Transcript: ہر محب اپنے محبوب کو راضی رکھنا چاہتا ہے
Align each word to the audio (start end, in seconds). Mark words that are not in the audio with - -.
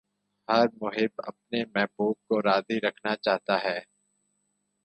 ہر 0.47 0.65
محب 0.81 1.21
اپنے 1.27 1.63
محبوب 1.65 2.15
کو 2.27 2.41
راضی 2.41 2.79
رکھنا 2.79 3.15
چاہتا 3.15 3.63
ہے 3.63 3.79